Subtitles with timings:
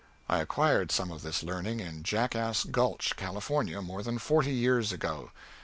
[0.27, 5.29] I acquired some of this learning in Jackass Gulch, California, more than forty years ago.